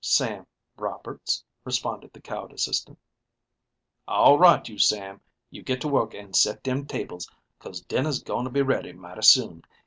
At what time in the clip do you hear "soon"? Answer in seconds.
9.21-9.61